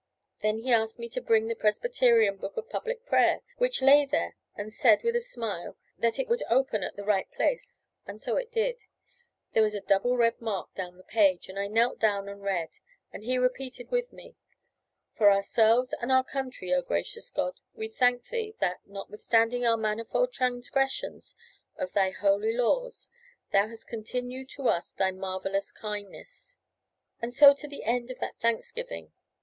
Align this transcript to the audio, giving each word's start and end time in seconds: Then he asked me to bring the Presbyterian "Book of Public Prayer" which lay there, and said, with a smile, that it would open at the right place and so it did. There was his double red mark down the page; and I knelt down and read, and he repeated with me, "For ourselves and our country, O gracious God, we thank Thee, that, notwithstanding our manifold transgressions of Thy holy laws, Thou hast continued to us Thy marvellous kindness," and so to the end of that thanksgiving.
Then 0.41 0.57
he 0.63 0.73
asked 0.73 0.97
me 0.97 1.07
to 1.09 1.21
bring 1.21 1.47
the 1.47 1.53
Presbyterian 1.53 2.37
"Book 2.37 2.57
of 2.57 2.71
Public 2.71 3.05
Prayer" 3.05 3.41
which 3.59 3.83
lay 3.83 4.03
there, 4.03 4.35
and 4.55 4.73
said, 4.73 5.03
with 5.03 5.15
a 5.15 5.19
smile, 5.21 5.77
that 5.99 6.17
it 6.17 6.27
would 6.27 6.41
open 6.49 6.81
at 6.81 6.95
the 6.95 7.03
right 7.03 7.31
place 7.31 7.85
and 8.07 8.19
so 8.19 8.35
it 8.35 8.51
did. 8.51 8.85
There 9.53 9.61
was 9.61 9.73
his 9.73 9.83
double 9.83 10.17
red 10.17 10.41
mark 10.41 10.73
down 10.73 10.97
the 10.97 11.03
page; 11.03 11.47
and 11.49 11.59
I 11.59 11.67
knelt 11.67 11.99
down 11.99 12.27
and 12.27 12.41
read, 12.41 12.69
and 13.13 13.23
he 13.23 13.37
repeated 13.37 13.91
with 13.91 14.11
me, 14.11 14.33
"For 15.13 15.31
ourselves 15.31 15.93
and 16.01 16.11
our 16.11 16.23
country, 16.23 16.73
O 16.73 16.81
gracious 16.81 17.29
God, 17.29 17.59
we 17.75 17.87
thank 17.87 18.25
Thee, 18.29 18.55
that, 18.59 18.79
notwithstanding 18.87 19.67
our 19.67 19.77
manifold 19.77 20.33
transgressions 20.33 21.35
of 21.77 21.93
Thy 21.93 22.09
holy 22.09 22.57
laws, 22.57 23.11
Thou 23.51 23.67
hast 23.67 23.87
continued 23.87 24.49
to 24.49 24.67
us 24.67 24.91
Thy 24.91 25.11
marvellous 25.11 25.71
kindness," 25.71 26.57
and 27.21 27.31
so 27.31 27.53
to 27.53 27.67
the 27.67 27.83
end 27.83 28.09
of 28.09 28.17
that 28.17 28.39
thanksgiving. 28.39 29.11